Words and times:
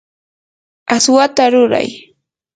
aswata 0.95 1.43
ruray. 1.53 1.89